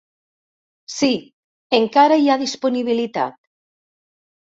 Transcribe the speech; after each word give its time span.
Sí, 0.93 1.09
encara 1.79 2.17
hi 2.21 2.31
ha 2.31 2.39
disponibilitat. 2.45 3.37